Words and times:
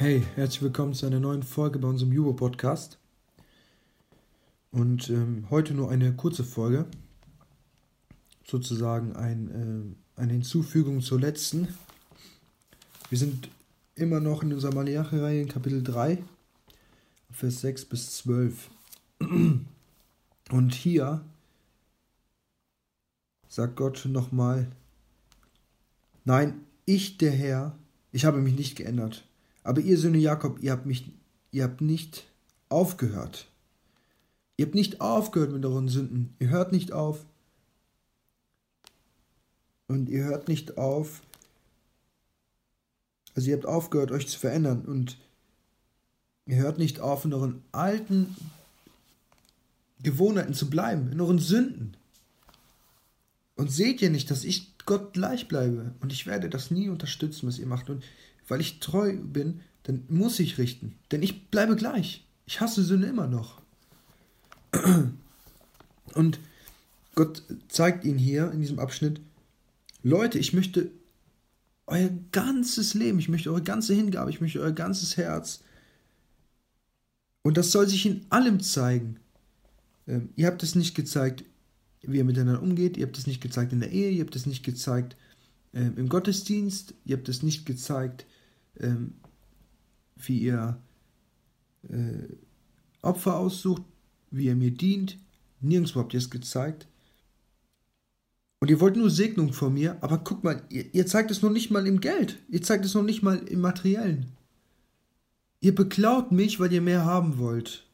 Hey, 0.00 0.24
herzlich 0.34 0.62
willkommen 0.62 0.94
zu 0.94 1.04
einer 1.04 1.20
neuen 1.20 1.42
Folge 1.42 1.78
bei 1.78 1.86
unserem 1.86 2.10
Jubo 2.10 2.32
Podcast. 2.32 2.96
Und 4.70 5.10
ähm, 5.10 5.44
heute 5.50 5.74
nur 5.74 5.90
eine 5.90 6.14
kurze 6.14 6.42
Folge, 6.42 6.86
sozusagen 8.42 9.14
ein, 9.14 9.94
äh, 10.16 10.22
eine 10.22 10.32
Hinzufügung 10.32 11.02
zur 11.02 11.20
letzten. 11.20 11.68
Wir 13.10 13.18
sind 13.18 13.50
immer 13.94 14.20
noch 14.20 14.42
in 14.42 14.54
unserer 14.54 14.74
Malachi-Reihe 14.74 15.42
in 15.42 15.48
Kapitel 15.48 15.82
3, 15.82 16.16
Vers 17.30 17.60
6 17.60 17.84
bis 17.84 18.16
12. 18.16 18.70
Und 19.18 20.72
hier 20.72 21.22
sagt 23.48 23.76
Gott 23.76 24.06
nochmal, 24.06 24.66
nein, 26.24 26.62
ich 26.86 27.18
der 27.18 27.32
Herr, 27.32 27.76
ich 28.12 28.24
habe 28.24 28.40
mich 28.40 28.54
nicht 28.54 28.76
geändert. 28.76 29.26
Aber 29.62 29.80
ihr 29.80 29.98
Söhne 29.98 30.18
Jakob, 30.18 30.62
ihr 30.62 30.72
habt 30.72 30.86
mich, 30.86 31.12
ihr 31.50 31.64
habt 31.64 31.80
nicht 31.80 32.26
aufgehört. 32.68 33.48
Ihr 34.56 34.66
habt 34.66 34.74
nicht 34.74 35.00
aufgehört 35.00 35.52
mit 35.52 35.64
euren 35.64 35.88
Sünden. 35.88 36.34
Ihr 36.38 36.48
hört 36.48 36.72
nicht 36.72 36.92
auf. 36.92 37.24
Und 39.88 40.08
ihr 40.08 40.24
hört 40.24 40.48
nicht 40.48 40.78
auf. 40.78 41.22
Also 43.34 43.48
ihr 43.50 43.56
habt 43.56 43.66
aufgehört, 43.66 44.12
euch 44.12 44.28
zu 44.28 44.38
verändern. 44.38 44.84
Und 44.84 45.18
ihr 46.46 46.56
hört 46.56 46.78
nicht 46.78 47.00
auf, 47.00 47.24
in 47.24 47.32
euren 47.32 47.62
alten 47.72 48.36
Gewohnheiten 50.02 50.54
zu 50.54 50.70
bleiben, 50.70 51.10
in 51.12 51.20
euren 51.20 51.38
Sünden. 51.38 51.96
Und 53.56 53.70
seht 53.70 54.00
ihr 54.00 54.10
nicht, 54.10 54.30
dass 54.30 54.44
ich 54.44 54.76
Gott 54.86 55.12
gleich 55.12 55.48
bleibe? 55.48 55.94
Und 56.00 56.12
ich 56.12 56.26
werde 56.26 56.48
das 56.48 56.70
nie 56.70 56.88
unterstützen, 56.88 57.46
was 57.46 57.58
ihr 57.58 57.66
macht. 57.66 57.90
Und 57.90 58.04
weil 58.50 58.60
ich 58.60 58.80
treu 58.80 59.16
bin, 59.16 59.60
dann 59.84 60.04
muss 60.08 60.40
ich 60.40 60.58
richten. 60.58 60.96
Denn 61.12 61.22
ich 61.22 61.48
bleibe 61.48 61.76
gleich. 61.76 62.26
Ich 62.46 62.60
hasse 62.60 62.82
Sünde 62.82 63.06
immer 63.06 63.28
noch. 63.28 63.62
Und 66.14 66.40
Gott 67.14 67.42
zeigt 67.68 68.04
ihnen 68.04 68.18
hier 68.18 68.50
in 68.50 68.60
diesem 68.60 68.78
Abschnitt, 68.78 69.20
Leute, 70.02 70.38
ich 70.38 70.52
möchte 70.52 70.90
euer 71.86 72.10
ganzes 72.32 72.94
Leben, 72.94 73.18
ich 73.18 73.28
möchte 73.28 73.50
eure 73.50 73.62
ganze 73.62 73.94
Hingabe, 73.94 74.30
ich 74.30 74.40
möchte 74.40 74.60
euer 74.60 74.72
ganzes 74.72 75.16
Herz. 75.16 75.62
Und 77.42 77.56
das 77.56 77.70
soll 77.70 77.88
sich 77.88 78.06
in 78.06 78.26
allem 78.30 78.60
zeigen. 78.60 79.18
Ähm, 80.06 80.30
ihr 80.36 80.46
habt 80.46 80.62
es 80.62 80.74
nicht 80.74 80.94
gezeigt, 80.94 81.44
wie 82.02 82.18
ihr 82.18 82.24
miteinander 82.24 82.62
umgeht, 82.62 82.96
ihr 82.96 83.06
habt 83.06 83.18
es 83.18 83.26
nicht 83.26 83.40
gezeigt 83.40 83.72
in 83.72 83.80
der 83.80 83.92
Ehe, 83.92 84.10
ihr 84.10 84.24
habt 84.24 84.36
es 84.36 84.46
nicht 84.46 84.64
gezeigt 84.64 85.16
ähm, 85.74 85.94
im 85.96 86.08
Gottesdienst, 86.08 86.94
ihr 87.04 87.16
habt 87.16 87.28
es 87.28 87.42
nicht 87.42 87.66
gezeigt 87.66 88.26
ähm, 88.78 89.14
wie 90.16 90.38
ihr 90.40 90.78
äh, 91.88 92.28
Opfer 93.02 93.36
aussucht, 93.36 93.82
wie 94.30 94.46
ihr 94.46 94.56
mir 94.56 94.70
dient. 94.70 95.18
Nirgendwo 95.60 96.00
habt 96.00 96.14
ihr 96.14 96.18
es 96.18 96.30
gezeigt. 96.30 96.86
Und 98.60 98.68
ihr 98.68 98.80
wollt 98.80 98.96
nur 98.96 99.10
Segnung 99.10 99.54
von 99.54 99.72
mir, 99.72 99.96
aber 100.02 100.18
guck 100.18 100.44
mal, 100.44 100.62
ihr, 100.68 100.94
ihr 100.94 101.06
zeigt 101.06 101.30
es 101.30 101.40
noch 101.40 101.50
nicht 101.50 101.70
mal 101.70 101.86
im 101.86 102.00
Geld. 102.00 102.38
Ihr 102.48 102.62
zeigt 102.62 102.84
es 102.84 102.94
noch 102.94 103.02
nicht 103.02 103.22
mal 103.22 103.38
im 103.38 103.60
Materiellen. 103.60 104.26
Ihr 105.60 105.74
beklaut 105.74 106.30
mich, 106.30 106.60
weil 106.60 106.72
ihr 106.72 106.82
mehr 106.82 107.04
haben 107.04 107.38
wollt. 107.38 107.86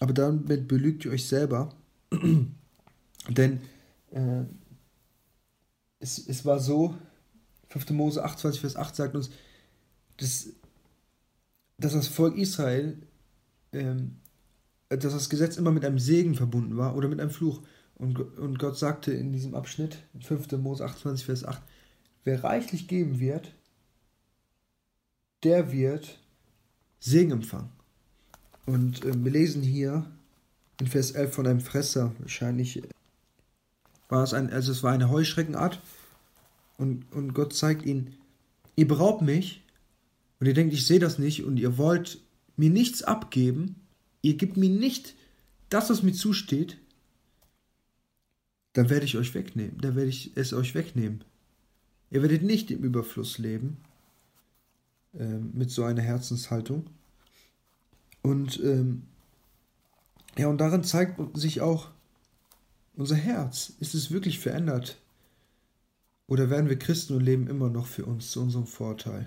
Aber 0.00 0.14
damit 0.14 0.68
belügt 0.68 1.04
ihr 1.04 1.12
euch 1.12 1.26
selber. 1.26 1.74
Denn 3.28 3.60
äh, 4.10 4.44
es, 5.98 6.18
es 6.26 6.44
war 6.46 6.58
so, 6.58 6.94
5. 7.70 7.90
Mose 7.90 8.22
28, 8.22 8.60
Vers 8.60 8.76
8 8.76 8.94
sagt 8.94 9.14
uns, 9.14 9.30
dass, 10.18 10.50
dass 11.78 11.92
das 11.92 12.08
Volk 12.08 12.36
Israel, 12.36 12.98
ähm, 13.72 14.16
dass 14.88 15.12
das 15.12 15.30
Gesetz 15.30 15.56
immer 15.56 15.70
mit 15.70 15.84
einem 15.84 15.98
Segen 15.98 16.34
verbunden 16.34 16.76
war 16.76 16.96
oder 16.96 17.08
mit 17.08 17.20
einem 17.20 17.30
Fluch. 17.30 17.62
Und, 17.94 18.18
und 18.18 18.58
Gott 18.58 18.76
sagte 18.76 19.12
in 19.12 19.32
diesem 19.32 19.54
Abschnitt, 19.54 19.98
5. 20.20 20.52
Mose 20.52 20.84
28, 20.84 21.24
Vers 21.24 21.44
8, 21.44 21.62
wer 22.24 22.42
reichlich 22.42 22.88
geben 22.88 23.20
wird, 23.20 23.54
der 25.44 25.72
wird 25.72 26.18
Segen 26.98 27.30
empfangen. 27.30 27.70
Und 28.66 29.04
äh, 29.04 29.24
wir 29.24 29.30
lesen 29.30 29.62
hier 29.62 30.10
in 30.80 30.86
Vers 30.86 31.12
11 31.12 31.34
von 31.34 31.46
einem 31.46 31.60
Fresser, 31.60 32.12
wahrscheinlich 32.18 32.82
war 34.08 34.24
es 34.24 34.34
ein, 34.34 34.50
also 34.50 34.72
es 34.72 34.82
war 34.82 34.92
eine 34.92 35.10
Heuschreckenart, 35.10 35.80
und, 36.80 37.12
und 37.12 37.34
Gott 37.34 37.52
zeigt 37.52 37.84
ihnen, 37.84 38.16
ihr 38.74 38.88
beraubt 38.88 39.20
mich 39.20 39.62
und 40.38 40.46
ihr 40.46 40.54
denkt, 40.54 40.72
ich 40.72 40.86
sehe 40.86 40.98
das 40.98 41.18
nicht 41.18 41.44
und 41.44 41.58
ihr 41.58 41.76
wollt 41.76 42.20
mir 42.56 42.70
nichts 42.70 43.02
abgeben, 43.02 43.76
ihr 44.22 44.36
gebt 44.36 44.56
mir 44.56 44.70
nicht 44.70 45.14
das, 45.68 45.90
was 45.90 46.02
mir 46.02 46.14
zusteht, 46.14 46.78
dann 48.72 48.88
werde 48.88 49.04
ich 49.04 49.18
euch 49.18 49.34
wegnehmen, 49.34 49.78
dann 49.80 49.94
werde 49.94 50.08
ich 50.08 50.32
es 50.36 50.54
euch 50.54 50.74
wegnehmen. 50.74 51.22
Ihr 52.10 52.22
werdet 52.22 52.42
nicht 52.42 52.70
im 52.70 52.82
Überfluss 52.82 53.36
leben 53.38 53.76
äh, 55.18 55.38
mit 55.38 55.70
so 55.70 55.84
einer 55.84 56.02
Herzenshaltung. 56.02 56.86
Und 58.22 58.58
ähm, 58.64 59.02
ja, 60.38 60.48
und 60.48 60.58
darin 60.58 60.82
zeigt 60.82 61.20
sich 61.36 61.60
auch 61.60 61.90
unser 62.94 63.16
Herz. 63.16 63.74
Ist 63.80 63.94
es 63.94 64.10
wirklich 64.10 64.38
verändert? 64.38 64.98
Oder 66.30 66.48
werden 66.48 66.68
wir 66.68 66.78
Christen 66.78 67.14
und 67.14 67.24
leben 67.24 67.48
immer 67.48 67.70
noch 67.70 67.88
für 67.88 68.04
uns 68.06 68.30
zu 68.30 68.40
unserem 68.40 68.68
Vorteil? 68.68 69.26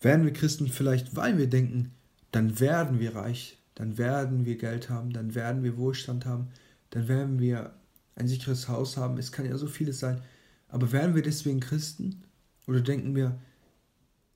Werden 0.00 0.24
wir 0.24 0.32
Christen 0.32 0.66
vielleicht, 0.66 1.14
weil 1.14 1.38
wir 1.38 1.46
denken, 1.46 1.92
dann 2.32 2.58
werden 2.58 2.98
wir 2.98 3.14
reich, 3.14 3.58
dann 3.76 3.96
werden 3.96 4.44
wir 4.44 4.58
Geld 4.58 4.90
haben, 4.90 5.12
dann 5.12 5.36
werden 5.36 5.62
wir 5.62 5.76
Wohlstand 5.76 6.26
haben, 6.26 6.48
dann 6.90 7.06
werden 7.06 7.38
wir 7.38 7.76
ein 8.16 8.26
sicheres 8.26 8.66
Haus 8.66 8.96
haben, 8.96 9.18
es 9.18 9.30
kann 9.30 9.46
ja 9.46 9.56
so 9.56 9.68
vieles 9.68 10.00
sein, 10.00 10.20
aber 10.66 10.90
werden 10.90 11.14
wir 11.14 11.22
deswegen 11.22 11.60
Christen? 11.60 12.24
Oder 12.66 12.80
denken 12.80 13.14
wir, 13.14 13.38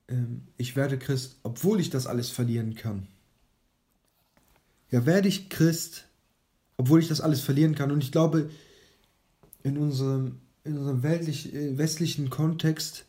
ähm, 0.07 0.43
ich 0.55 0.77
werde 0.77 0.97
Christ, 0.97 1.39
obwohl 1.43 1.81
ich 1.81 1.89
das 1.89 2.07
alles 2.07 2.29
verlieren 2.29 2.75
kann? 2.75 3.05
Ja, 4.91 5.05
werde 5.05 5.27
ich 5.27 5.49
Christ, 5.49 6.05
obwohl 6.77 7.01
ich 7.01 7.09
das 7.09 7.19
alles 7.19 7.41
verlieren 7.41 7.75
kann? 7.75 7.91
Und 7.91 8.01
ich 8.01 8.13
glaube, 8.13 8.49
in 9.61 9.77
unserem 9.77 10.39
in 10.65 10.77
unserem 10.77 11.03
weltlich, 11.03 11.53
äh, 11.53 11.77
westlichen 11.77 12.29
Kontext 12.29 13.05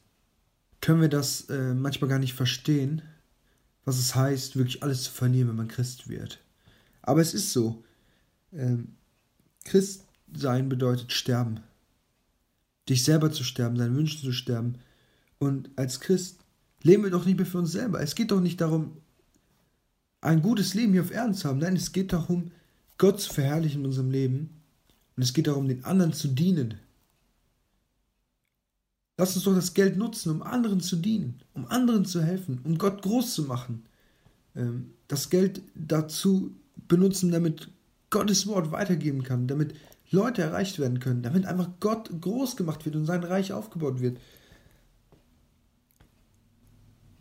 können 0.81 1.01
wir 1.01 1.09
das 1.09 1.49
äh, 1.49 1.75
manchmal 1.75 2.11
gar 2.11 2.19
nicht 2.19 2.35
verstehen, 2.35 3.03
was 3.85 3.99
es 3.99 4.15
heißt, 4.15 4.57
wirklich 4.57 4.83
alles 4.83 5.05
zu 5.05 5.13
verlieren, 5.13 5.49
wenn 5.49 5.57
man 5.57 5.69
Christ 5.69 6.09
wird. 6.09 6.41
Aber 7.03 7.21
es 7.21 7.35
ist 7.35 7.53
so. 7.53 7.83
Ähm, 8.53 8.95
Christ 9.65 10.05
sein 10.35 10.69
bedeutet 10.69 11.13
sterben. 11.13 11.61
Dich 12.89 13.05
selber 13.05 13.33
zu 13.33 13.43
sterben, 13.43 13.77
deinen 13.77 13.97
Wünschen 13.97 14.21
zu 14.21 14.33
sterben. 14.33 14.75
Und 15.39 15.71
als 15.77 16.01
Christ 16.01 16.39
leben 16.83 17.05
wir 17.05 17.11
doch 17.11 17.25
nicht 17.25 17.37
mehr 17.37 17.47
für 17.47 17.59
uns 17.59 17.73
selber. 17.73 18.01
Es 18.01 18.15
geht 18.15 18.31
doch 18.31 18.41
nicht 18.41 18.61
darum, 18.61 18.99
ein 20.21 20.43
gutes 20.43 20.75
Leben 20.75 20.93
hier 20.93 21.03
auf 21.03 21.11
Erden 21.11 21.35
zu 21.35 21.49
haben. 21.49 21.59
Nein, 21.59 21.77
es 21.77 21.93
geht 21.93 22.13
darum, 22.13 22.51
Gott 22.99 23.21
zu 23.21 23.33
verherrlichen 23.33 23.81
in 23.81 23.87
unserem 23.87 24.11
Leben. 24.11 24.51
Und 25.17 25.23
es 25.23 25.33
geht 25.33 25.47
darum, 25.47 25.69
den 25.69 25.85
anderen 25.85 26.13
zu 26.13 26.29
dienen. 26.29 26.75
Lass 29.19 29.35
uns 29.35 29.45
doch 29.45 29.55
das 29.55 29.75
Geld 29.75 29.97
nutzen, 29.97 30.31
um 30.31 30.43
anderen 30.43 30.81
zu 30.81 30.97
dienen, 30.97 31.41
um 31.55 31.67
anderen 31.67 32.05
zu 32.05 32.23
helfen, 32.23 32.61
um 32.65 32.77
Gott 32.77 33.03
groß 33.03 33.35
zu 33.35 33.45
machen. 33.45 33.85
Ähm, 34.55 34.91
das 35.09 35.31
Geld 35.31 35.63
dazu 35.75 36.55
benutzen, 36.89 37.31
damit 37.31 37.71
Gottes 38.11 38.47
Wort 38.47 38.73
weitergeben 38.73 39.23
kann, 39.23 39.47
damit 39.47 39.75
Leute 40.11 40.43
erreicht 40.43 40.79
werden 40.79 41.01
können, 41.01 41.23
damit 41.23 41.47
einfach 41.47 41.69
Gott 41.81 42.11
groß 42.21 42.57
gemacht 42.57 42.85
wird 42.85 42.97
und 42.97 43.07
sein 43.07 43.25
Reich 43.25 43.53
aufgebaut 43.53 44.01
wird. 44.01 44.19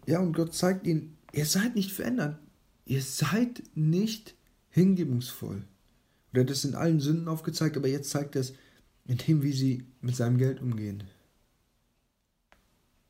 Ja, 0.06 0.20
und 0.20 0.34
Gott 0.34 0.54
zeigt 0.54 0.86
ihnen, 0.86 1.18
ihr 1.32 1.46
seid 1.46 1.76
nicht 1.76 1.92
verändert. 1.92 2.38
Ihr 2.86 3.02
seid 3.02 3.64
nicht 3.74 4.36
hingebungsvoll. 4.70 5.64
Oder 6.32 6.44
das 6.44 6.66
in 6.66 6.76
allen 6.76 7.00
Sünden 7.00 7.28
aufgezeigt, 7.28 7.78
aber 7.78 7.88
jetzt 7.88 8.12
zeigt 8.12 8.36
er 8.36 8.42
es 8.42 8.54
in 9.06 9.18
dem, 9.18 9.42
wie 9.42 9.54
sie 9.54 9.86
mit 10.02 10.16
seinem 10.16 10.38
Geld 10.38 10.62
umgehen. 10.62 11.04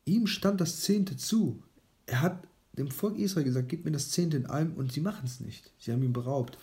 Ihm 0.06 0.26
stand 0.26 0.60
das 0.60 0.80
Zehnte 0.80 1.16
zu. 1.16 1.62
Er 2.06 2.22
hat 2.22 2.46
dem 2.78 2.90
Volk 2.90 3.18
Israel 3.18 3.44
gesagt, 3.44 3.68
gib 3.68 3.84
mir 3.84 3.90
das 3.90 4.10
Zehnte 4.10 4.36
in 4.36 4.46
allem 4.46 4.74
und 4.74 4.92
sie 4.92 5.00
machen 5.00 5.24
es 5.24 5.40
nicht. 5.40 5.72
Sie 5.78 5.92
haben 5.92 6.02
ihn 6.02 6.12
beraubt. 6.12 6.56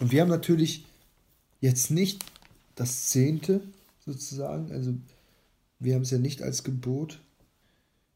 Und 0.00 0.12
wir 0.12 0.22
haben 0.22 0.28
natürlich 0.28 0.86
jetzt 1.60 1.90
nicht 1.90 2.24
das 2.76 3.08
Zehnte 3.08 3.60
sozusagen, 4.06 4.70
also 4.70 4.94
wir 5.80 5.94
haben 5.94 6.02
es 6.02 6.10
ja 6.10 6.18
nicht 6.18 6.42
als 6.42 6.64
Gebot. 6.64 7.20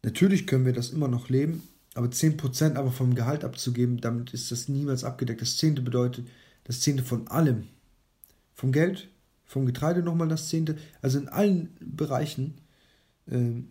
Natürlich 0.03 0.47
können 0.47 0.65
wir 0.65 0.73
das 0.73 0.91
immer 0.91 1.09
noch 1.09 1.29
leben, 1.29 1.63
aber 1.95 2.07
10% 2.07 2.77
aber 2.77 2.93
vom 2.93 3.15
Gehalt 3.15 3.45
abzugeben, 3.45 4.01
damit 4.01 4.33
ist 4.33 4.53
das 4.53 4.69
niemals 4.69 5.05
abgedeckt. 5.05 5.41
Das 5.43 5.57
Zehnte 5.57 5.83
bedeutet 5.83 6.27
das 6.65 6.81
Zehnte 6.81 7.03
von 7.03 7.27
allem. 7.29 7.67
Vom 8.55 8.71
Geld, 8.71 9.09
vom 9.45 9.67
Getreide 9.67 10.03
nochmal 10.03 10.29
das 10.29 10.49
Zehnte, 10.49 10.77
also 11.01 11.19
in 11.19 11.29
allen 11.29 11.77
Bereichen. 11.81 12.55
Ähm, 13.29 13.69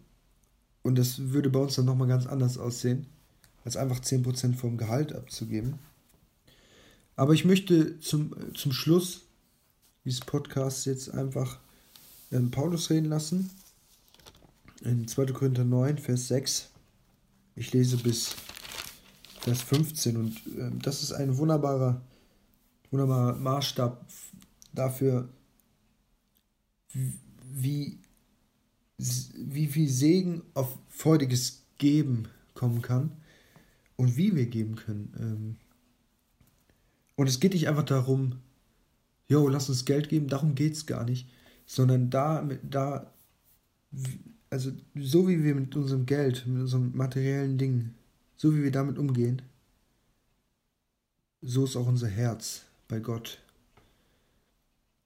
und 0.83 0.97
das 0.97 1.31
würde 1.31 1.49
bei 1.49 1.59
uns 1.59 1.75
dann 1.75 1.85
nochmal 1.85 2.07
ganz 2.07 2.25
anders 2.25 2.57
aussehen. 2.57 3.07
als 3.63 3.77
einfach 3.77 3.99
10% 3.99 4.55
vom 4.55 4.77
Gehalt 4.77 5.13
abzugeben. 5.13 5.75
Aber 7.15 7.33
ich 7.33 7.45
möchte 7.45 7.99
zum, 7.99 8.33
zum 8.55 8.71
Schluss 8.71 9.21
dieses 10.03 10.21
Podcasts 10.21 10.85
jetzt 10.85 11.11
einfach 11.11 11.59
ähm, 12.31 12.49
Paulus 12.49 12.89
reden 12.89 13.09
lassen. 13.09 13.51
In 14.81 15.07
2. 15.07 15.27
Korinther 15.27 15.63
9, 15.63 15.99
Vers 15.99 16.27
6. 16.29 16.69
Ich 17.55 17.71
lese 17.71 17.97
bis 17.97 18.35
Vers 19.41 19.61
15 19.61 20.17
und 20.17 20.41
ähm, 20.57 20.79
das 20.81 21.03
ist 21.03 21.11
ein 21.11 21.37
wunderbarer, 21.37 22.01
wunderbarer 22.89 23.35
Maßstab 23.35 24.03
dafür, 24.73 25.29
wie, 26.93 27.99
wie 29.35 29.67
viel 29.67 29.89
Segen 29.89 30.43
auf 30.53 30.77
freudiges 30.89 31.63
Geben 31.77 32.27
kommen 32.53 32.81
kann 32.81 33.11
und 33.95 34.17
wie 34.17 34.35
wir 34.35 34.45
geben 34.45 34.75
können. 34.75 35.13
Ähm, 35.19 35.55
und 37.15 37.27
es 37.27 37.39
geht 37.39 37.53
nicht 37.53 37.67
einfach 37.67 37.85
darum, 37.85 38.39
jo, 39.27 39.47
lass 39.47 39.69
uns 39.69 39.85
Geld 39.85 40.09
geben, 40.09 40.27
darum 40.27 40.55
geht 40.55 40.73
es 40.73 40.85
gar 40.85 41.03
nicht, 41.03 41.27
sondern 41.65 42.09
da, 42.09 42.47
da, 42.63 43.11
also 44.49 44.71
so 44.95 45.27
wie 45.27 45.43
wir 45.43 45.55
mit 45.55 45.75
unserem 45.75 46.05
Geld, 46.05 46.45
mit 46.47 46.61
unserem 46.61 46.95
materiellen 46.95 47.57
Ding, 47.57 47.93
so 48.37 48.55
wie 48.55 48.63
wir 48.63 48.71
damit 48.71 48.97
umgehen, 48.97 49.41
so 51.41 51.63
ist 51.63 51.75
auch 51.75 51.87
unser 51.87 52.07
Herz 52.07 52.65
bei 52.87 52.99
Gott. 52.99 53.39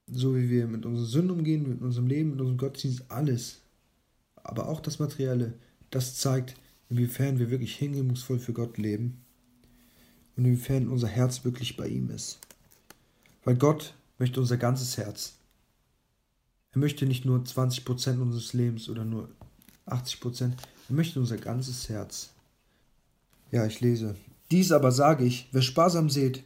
So 0.07 0.35
wie 0.35 0.49
wir 0.49 0.67
mit 0.67 0.85
unseren 0.85 1.05
Sünden 1.05 1.37
umgehen, 1.39 1.67
mit 1.67 1.81
unserem 1.81 2.07
Leben, 2.07 2.31
mit 2.31 2.39
unserem 2.39 2.57
Gottesdienst, 2.57 3.09
alles, 3.09 3.61
aber 4.49 4.67
auch 4.67 4.79
das 4.79 4.99
Materielle, 4.99 5.53
das 5.89 6.15
zeigt, 6.15 6.55
inwiefern 6.89 7.39
wir 7.39 7.49
wirklich 7.49 7.75
hingebungsvoll 7.75 8.39
für 8.39 8.53
Gott 8.53 8.77
leben 8.77 9.21
und 10.35 10.45
inwiefern 10.45 10.87
unser 10.87 11.07
Herz 11.07 11.43
wirklich 11.43 11.77
bei 11.77 11.87
ihm 11.87 12.09
ist. 12.09 12.39
Weil 13.43 13.55
Gott 13.55 13.93
möchte 14.17 14.39
unser 14.39 14.57
ganzes 14.57 14.97
Herz. 14.97 15.33
Er 16.71 16.79
möchte 16.79 17.05
nicht 17.05 17.25
nur 17.25 17.39
20% 17.39 18.19
unseres 18.19 18.53
Lebens 18.53 18.89
oder 18.89 19.05
nur 19.05 19.29
80%, 19.87 20.51
er 20.89 20.95
möchte 20.95 21.19
unser 21.19 21.37
ganzes 21.37 21.89
Herz. 21.89 22.31
Ja, 23.51 23.65
ich 23.65 23.81
lese. 23.81 24.15
Dies 24.51 24.71
aber 24.71 24.91
sage 24.91 25.25
ich, 25.25 25.47
wer 25.51 25.61
sparsam 25.61 26.09
sät, 26.09 26.43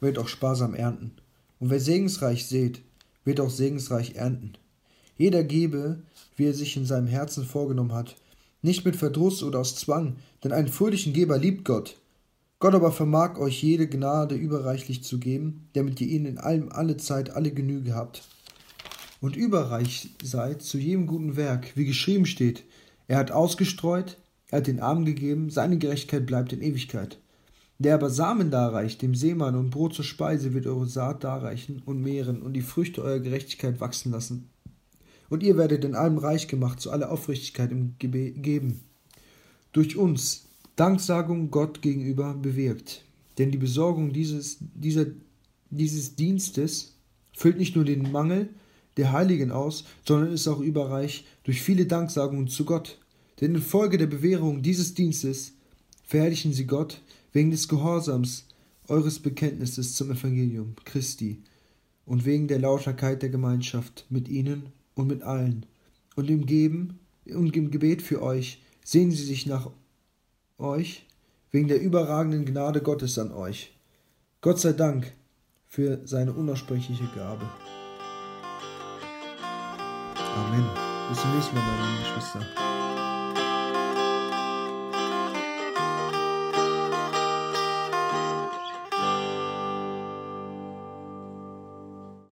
wird 0.00 0.18
auch 0.18 0.28
sparsam 0.28 0.74
ernten. 0.74 1.12
Und 1.58 1.70
wer 1.70 1.80
segensreich 1.80 2.46
sät, 2.46 2.80
wird 3.24 3.40
auch 3.40 3.50
segensreich 3.50 4.14
ernten. 4.14 4.52
Jeder 5.18 5.44
gebe, 5.44 6.02
wie 6.36 6.46
er 6.46 6.54
sich 6.54 6.76
in 6.76 6.86
seinem 6.86 7.08
Herzen 7.08 7.44
vorgenommen 7.44 7.92
hat, 7.92 8.16
nicht 8.62 8.84
mit 8.84 8.96
Verdruss 8.96 9.42
oder 9.42 9.58
aus 9.58 9.76
Zwang, 9.76 10.16
denn 10.42 10.52
einen 10.52 10.68
fröhlichen 10.68 11.12
Geber 11.12 11.36
liebt 11.36 11.64
Gott. 11.64 11.96
Gott 12.60 12.74
aber 12.74 12.90
vermag 12.90 13.38
euch 13.38 13.62
jede 13.62 13.88
Gnade 13.88 14.34
überreichlich 14.34 15.04
zu 15.04 15.18
geben, 15.18 15.68
damit 15.74 16.00
ihr 16.00 16.08
ihn 16.08 16.24
in 16.24 16.38
allem 16.38 16.70
alle 16.70 16.96
Zeit 16.96 17.30
alle 17.30 17.52
Genüge 17.52 17.94
habt. 17.94 18.22
Und 19.20 19.36
überreich 19.36 20.10
seid 20.22 20.62
zu 20.62 20.78
jedem 20.78 21.06
guten 21.06 21.36
Werk, 21.36 21.76
wie 21.76 21.84
geschrieben 21.84 22.26
steht, 22.26 22.64
er 23.08 23.18
hat 23.18 23.32
ausgestreut, 23.32 24.18
er 24.48 24.58
hat 24.58 24.66
den 24.66 24.80
Armen 24.80 25.04
gegeben, 25.04 25.50
seine 25.50 25.78
Gerechtigkeit 25.78 26.26
bleibt 26.26 26.52
in 26.52 26.62
Ewigkeit. 26.62 27.18
Der 27.80 27.94
aber 27.94 28.10
Samen 28.10 28.50
darreicht, 28.50 29.02
dem 29.02 29.14
Seemann 29.14 29.54
und 29.54 29.70
Brot 29.70 29.94
zur 29.94 30.04
Speise, 30.04 30.52
wird 30.52 30.66
eure 30.66 30.86
Saat 30.86 31.22
darreichen 31.22 31.80
und 31.84 32.02
mehren 32.02 32.42
und 32.42 32.54
die 32.54 32.62
Früchte 32.62 33.02
eurer 33.02 33.20
Gerechtigkeit 33.20 33.80
wachsen 33.80 34.10
lassen. 34.10 34.50
Und 35.28 35.42
ihr 35.42 35.56
werdet 35.56 35.84
in 35.84 35.94
allem 35.94 36.18
reich 36.18 36.48
gemacht 36.48 36.80
zu 36.80 36.90
aller 36.90 37.10
Aufrichtigkeit 37.10 37.70
im 37.70 37.94
Gebe 37.98 38.30
Geben. 38.30 38.80
Durch 39.72 39.96
uns, 39.96 40.46
Danksagung 40.76 41.50
Gott 41.50 41.82
gegenüber 41.82 42.34
bewirkt. 42.34 43.04
Denn 43.36 43.50
die 43.50 43.58
Besorgung 43.58 44.12
dieses, 44.12 44.58
dieser, 44.60 45.06
dieses 45.70 46.14
Dienstes 46.14 46.94
füllt 47.32 47.58
nicht 47.58 47.76
nur 47.76 47.84
den 47.84 48.10
Mangel 48.10 48.48
der 48.96 49.12
Heiligen 49.12 49.52
aus, 49.52 49.84
sondern 50.06 50.32
ist 50.32 50.48
auch 50.48 50.60
überreich 50.60 51.24
durch 51.44 51.62
viele 51.62 51.86
Danksagungen 51.86 52.48
zu 52.48 52.64
Gott. 52.64 52.98
Denn 53.40 53.54
infolge 53.54 53.98
der 53.98 54.06
Bewährung 54.06 54.62
dieses 54.62 54.94
Dienstes 54.94 55.52
verherrlichen 56.04 56.52
sie 56.52 56.66
Gott 56.66 57.00
wegen 57.32 57.50
des 57.50 57.68
Gehorsams 57.68 58.46
eures 58.88 59.20
Bekenntnisses 59.20 59.94
zum 59.94 60.10
Evangelium 60.10 60.74
Christi 60.84 61.42
und 62.06 62.24
wegen 62.24 62.48
der 62.48 62.58
Lauterkeit 62.58 63.22
der 63.22 63.28
Gemeinschaft 63.28 64.06
mit 64.08 64.28
ihnen 64.28 64.72
und 64.98 65.06
mit 65.06 65.22
allen. 65.22 65.64
Und 66.16 66.28
im 66.28 66.44
Geben 66.44 66.98
und 67.26 67.56
im 67.56 67.70
Gebet 67.70 68.02
für 68.02 68.20
euch 68.20 68.62
sehen 68.84 69.10
sie 69.10 69.24
sich 69.24 69.46
nach 69.46 69.70
euch 70.58 71.06
wegen 71.50 71.68
der 71.68 71.80
überragenden 71.80 72.44
Gnade 72.44 72.82
Gottes 72.82 73.18
an 73.18 73.32
euch. 73.32 73.72
Gott 74.40 74.58
sei 74.58 74.72
Dank 74.72 75.12
für 75.66 76.00
seine 76.04 76.32
unaussprechliche 76.32 77.08
Gabe. 77.14 77.48
Amen. 80.36 80.64
Bis 81.08 81.20
zum 81.20 81.34
nächsten 81.34 81.54
Mal, 81.54 81.62
meine 81.62 81.98
Geschwister. 82.00 82.87